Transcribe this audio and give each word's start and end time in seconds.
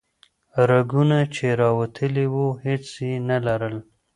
رګونه 0.69 1.19
چې 1.35 1.45
راوتلي 1.61 2.25
وو 2.33 2.47
هیڅ 2.65 2.85
یې 3.05 3.13
نه 3.29 3.37
لرل. 3.45 3.75